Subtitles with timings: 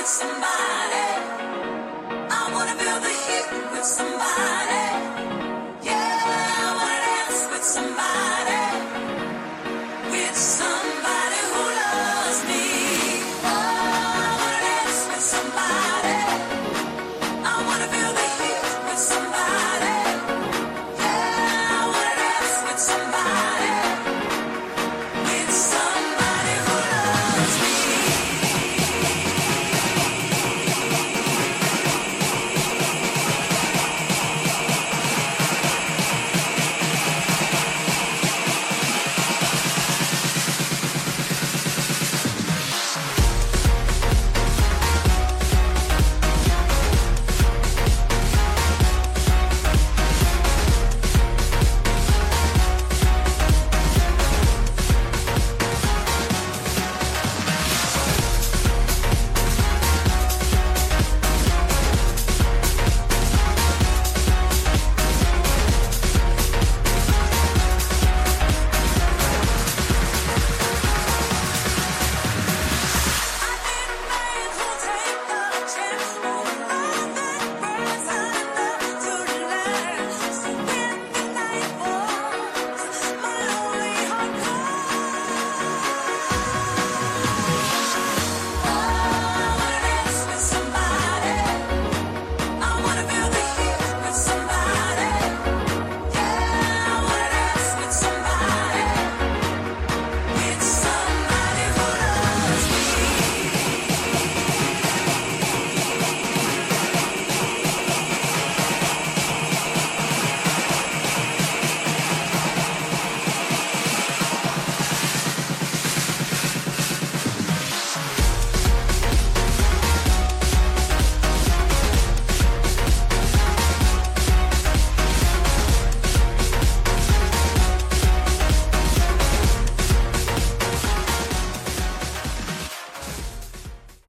[0.00, 1.09] with somebody.